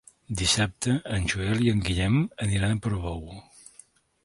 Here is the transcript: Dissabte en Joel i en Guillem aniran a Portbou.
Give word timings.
Dissabte 0.39 0.95
en 1.17 1.27
Joel 1.33 1.61
i 1.67 1.69
en 1.75 1.85
Guillem 1.89 2.17
aniran 2.47 2.75
a 2.77 2.81
Portbou. 2.87 3.25